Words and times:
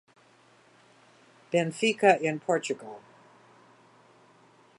Benfica 1.53 2.19
in 2.19 2.39
Portugal. 2.39 3.03